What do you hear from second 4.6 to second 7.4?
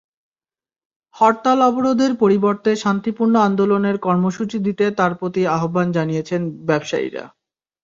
দিতে তাঁর প্রতি আহ্বান জানিয়েছেন ব্যবসায়ীরা।